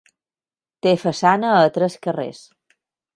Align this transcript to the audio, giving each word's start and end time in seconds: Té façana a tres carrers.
Té 0.85 0.93
façana 1.03 1.51
a 1.57 1.69
tres 1.75 1.99
carrers. 2.07 2.41